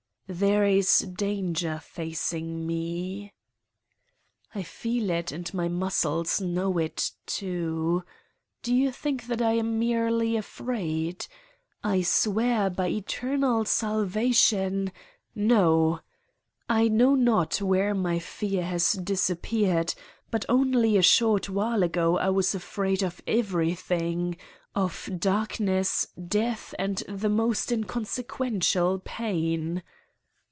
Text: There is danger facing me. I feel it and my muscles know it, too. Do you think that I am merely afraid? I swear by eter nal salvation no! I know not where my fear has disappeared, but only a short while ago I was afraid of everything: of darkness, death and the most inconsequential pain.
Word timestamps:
There 0.33 0.63
is 0.63 0.99
danger 0.99 1.77
facing 1.83 2.65
me. 2.65 3.33
I 4.55 4.63
feel 4.63 5.09
it 5.09 5.29
and 5.33 5.53
my 5.53 5.67
muscles 5.67 6.39
know 6.39 6.77
it, 6.77 7.11
too. 7.25 8.05
Do 8.63 8.73
you 8.73 8.93
think 8.93 9.27
that 9.27 9.41
I 9.41 9.55
am 9.55 9.77
merely 9.77 10.37
afraid? 10.37 11.27
I 11.83 12.01
swear 12.03 12.69
by 12.69 12.89
eter 12.89 13.37
nal 13.37 13.65
salvation 13.65 14.93
no! 15.35 15.99
I 16.69 16.87
know 16.87 17.13
not 17.13 17.61
where 17.61 17.93
my 17.93 18.17
fear 18.19 18.63
has 18.63 18.93
disappeared, 18.93 19.93
but 20.29 20.45
only 20.47 20.95
a 20.95 21.01
short 21.01 21.49
while 21.49 21.83
ago 21.83 22.17
I 22.17 22.29
was 22.29 22.55
afraid 22.55 23.03
of 23.03 23.19
everything: 23.27 24.37
of 24.75 25.09
darkness, 25.19 26.07
death 26.15 26.73
and 26.79 26.99
the 27.09 27.27
most 27.27 27.69
inconsequential 27.69 29.01
pain. 29.03 29.83